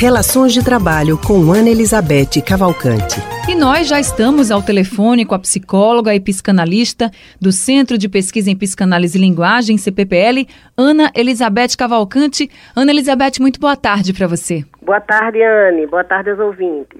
[0.00, 3.20] Relações de Trabalho com Ana Elizabeth Cavalcante.
[3.46, 8.50] E nós já estamos ao telefone com a psicóloga e psicanalista do Centro de Pesquisa
[8.50, 12.50] em Psicanálise e Linguagem, CPPL, Ana Elizabeth Cavalcante.
[12.74, 14.64] Ana Elizabeth, muito boa tarde para você.
[14.80, 15.86] Boa tarde, Anne.
[15.86, 16.98] Boa tarde aos ouvintes.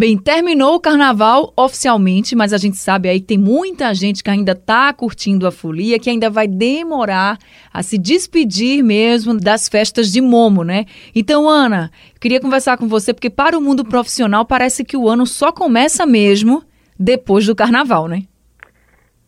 [0.00, 4.30] Bem, terminou o carnaval oficialmente, mas a gente sabe aí que tem muita gente que
[4.30, 7.36] ainda está curtindo a folia, que ainda vai demorar
[7.70, 10.86] a se despedir mesmo das festas de Momo, né?
[11.14, 15.26] Então, Ana, queria conversar com você, porque para o mundo profissional parece que o ano
[15.26, 16.62] só começa mesmo
[16.98, 18.22] depois do carnaval, né?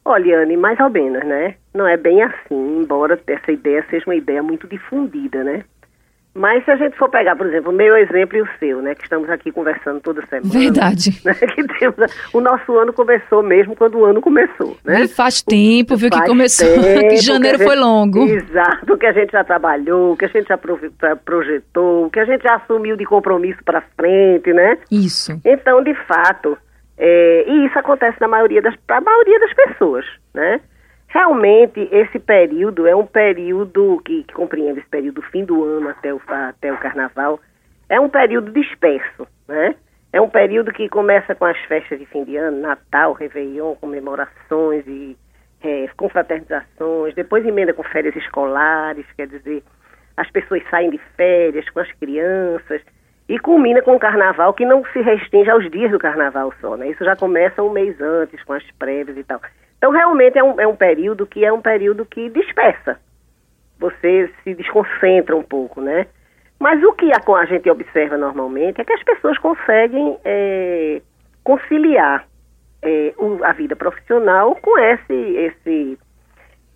[0.06, 1.54] Olha, Anne, mais ou menos, né?
[1.74, 5.64] Não é bem assim, embora essa ideia seja uma ideia muito difundida, né?
[6.34, 8.94] Mas se a gente for pegar, por exemplo, o meu exemplo e o seu, né,
[8.94, 10.48] que estamos aqui conversando toda semana.
[10.52, 11.10] Verdade.
[11.22, 11.96] Né, que temos,
[12.32, 15.02] o nosso ano começou mesmo quando o ano começou, né?
[15.02, 18.24] E faz tempo, viu, que começou, tempo, que janeiro que gente, foi longo.
[18.24, 20.58] Exato, que a gente já trabalhou, que a gente já
[21.16, 24.78] projetou, que a gente já assumiu de compromisso para frente, né?
[24.90, 25.38] Isso.
[25.44, 26.56] Então, de fato,
[26.98, 30.60] é, e isso acontece na maioria das, para a maioria das pessoas, né?
[31.12, 35.90] Realmente, esse período é um período que, que, compreende esse período do fim do ano
[35.90, 37.38] até o, até o carnaval,
[37.86, 39.74] é um período disperso, né?
[40.10, 44.86] É um período que começa com as festas de fim de ano, Natal, Réveillon, comemorações
[44.86, 45.14] e
[45.62, 49.62] é, confraternizações, depois emenda com férias escolares, quer dizer,
[50.16, 52.80] as pessoas saem de férias com as crianças,
[53.28, 56.88] e culmina com o carnaval, que não se restringe aos dias do carnaval só, né?
[56.88, 59.40] Isso já começa um mês antes, com as prévias e tal.
[59.82, 63.00] Então, realmente é um, é um período que é um período que dispersa.
[63.80, 66.06] Você se desconcentra um pouco, né?
[66.60, 71.02] Mas o que a, a gente observa normalmente é que as pessoas conseguem é,
[71.42, 72.28] conciliar
[72.80, 75.98] é, a vida profissional com esse, esse,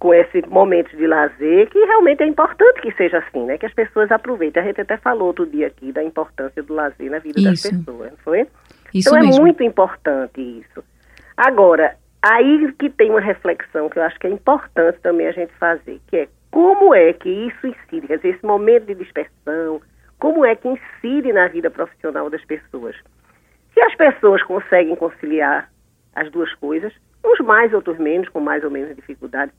[0.00, 3.56] com esse momento de lazer, que realmente é importante que seja assim, né?
[3.56, 4.60] Que as pessoas aproveitem.
[4.60, 7.70] A gente até falou outro dia aqui da importância do lazer na vida isso.
[7.70, 8.48] das pessoas, não foi?
[8.92, 9.42] Isso então é mesmo.
[9.42, 10.82] é muito importante isso.
[11.36, 11.94] Agora,
[12.28, 16.00] Aí que tem uma reflexão que eu acho que é importante também a gente fazer,
[16.08, 19.80] que é como é que isso incide, quer dizer, esse momento de dispersão,
[20.18, 22.96] como é que incide na vida profissional das pessoas.
[23.72, 25.70] Se as pessoas conseguem conciliar
[26.16, 26.92] as duas coisas,
[27.24, 29.52] uns mais, outros menos, com mais ou menos dificuldade,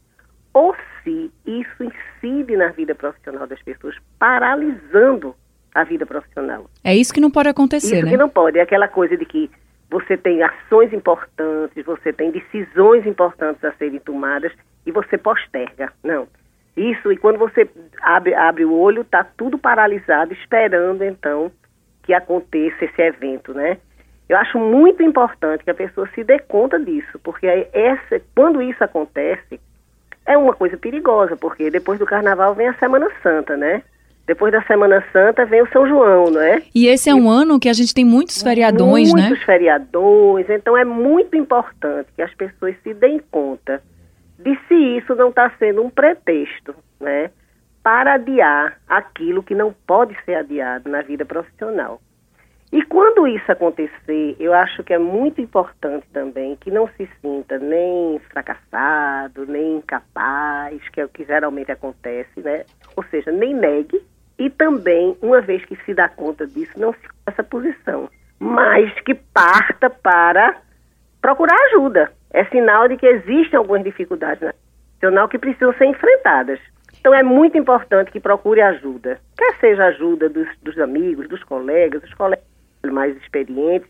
[0.53, 5.33] ou se isso incide na vida profissional das pessoas, paralisando
[5.73, 6.69] a vida profissional.
[6.83, 8.11] É isso que não pode acontecer, isso né?
[8.11, 9.49] que não pode, é aquela coisa de que
[9.89, 14.51] você tem ações importantes, você tem decisões importantes a serem tomadas
[14.85, 15.91] e você posterga.
[16.03, 16.27] Não.
[16.75, 17.67] Isso, e quando você
[18.01, 21.51] abre, abre o olho, está tudo paralisado, esperando então
[22.03, 23.77] que aconteça esse evento, né?
[24.29, 28.83] Eu acho muito importante que a pessoa se dê conta disso, porque essa, quando isso
[28.83, 29.59] acontece,
[30.25, 33.81] é uma coisa perigosa, porque depois do carnaval vem a Semana Santa, né?
[34.27, 36.61] Depois da Semana Santa vem o São João, não é?
[36.75, 39.29] E esse é um ano que a gente tem muitos feriadões, muitos né?
[39.29, 40.49] Muitos feriadões.
[40.49, 43.81] Então é muito importante que as pessoas se deem conta
[44.37, 47.31] de se isso não está sendo um pretexto, né?
[47.81, 52.01] Para adiar aquilo que não pode ser adiado na vida profissional.
[52.69, 57.57] E quando isso acontecer, eu acho que é muito importante também que não se sinta
[57.57, 62.65] nem fracassado, nem incapaz, que é o que geralmente acontece, né?
[62.93, 64.01] Ou seja, nem negue
[64.37, 68.09] e também, uma vez que se dá conta disso, não se essa posição,
[68.39, 70.57] mas que parta para
[71.21, 72.11] procurar ajuda.
[72.31, 74.53] É sinal de que existem algumas dificuldades na
[74.99, 76.59] profissional que precisam ser enfrentadas.
[76.99, 82.01] Então é muito importante que procure ajuda, quer seja ajuda dos, dos amigos, dos colegas,
[82.01, 82.45] dos colegas
[82.83, 83.89] mais experientes,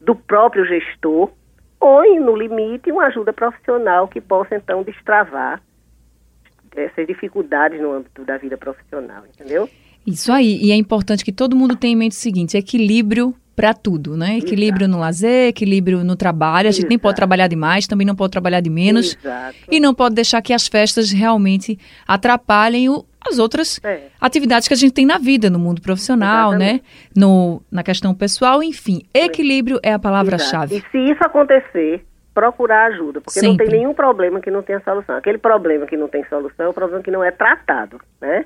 [0.00, 1.30] do próprio gestor,
[1.80, 5.60] ou, no limite, uma ajuda profissional que possa então destravar
[6.76, 9.68] essas dificuldades no âmbito da vida profissional, entendeu?
[10.06, 13.72] Isso aí, e é importante que todo mundo tenha em mente o seguinte, equilíbrio para
[13.72, 14.38] tudo, né?
[14.38, 14.90] Equilíbrio Exato.
[14.90, 16.68] no lazer, equilíbrio no trabalho.
[16.68, 16.88] A gente Exato.
[16.88, 19.16] nem pode trabalhar demais, também não pode trabalhar de menos.
[19.16, 19.56] Exato.
[19.70, 24.08] E não pode deixar que as festas realmente atrapalhem o, as outras é.
[24.20, 26.56] atividades que a gente tem na vida, no mundo profissional, né?
[26.56, 26.82] Exatamente.
[26.82, 27.10] né?
[27.16, 29.02] No, na questão pessoal, enfim.
[29.14, 30.76] Equilíbrio é, é a palavra-chave.
[30.76, 32.04] E se isso acontecer,
[32.34, 33.64] procurar ajuda, porque Sempre.
[33.64, 35.16] não tem nenhum problema que não tenha solução.
[35.16, 38.44] Aquele problema que não tem solução é o problema que não é tratado, né?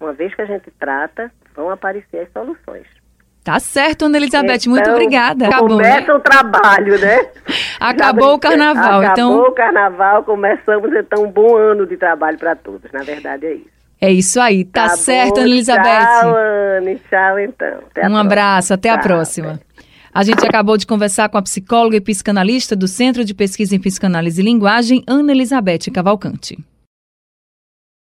[0.00, 2.86] Uma vez que a gente trata, vão aparecer as soluções.
[3.44, 5.46] Tá certo, Ana Elizabeth, então, muito obrigada.
[5.46, 6.14] Acabou, começa né?
[6.14, 7.30] o trabalho, né?
[7.80, 9.30] Acabou o carnaval, Acabou então.
[9.30, 13.54] Acabou o carnaval, começamos então um bom ano de trabalho para todos, na verdade é
[13.54, 13.78] isso.
[14.00, 16.20] É isso aí, tá, tá certo, bom, Ana Elizabeth.
[16.20, 17.78] Tchau, Anne, tchau então.
[17.90, 19.60] Até um abraço, até tchau, a próxima.
[20.18, 23.78] A gente acabou de conversar com a psicóloga e psicanalista do Centro de Pesquisa em
[23.78, 26.58] Psicanálise e Linguagem, Ana Elizabeth Cavalcante.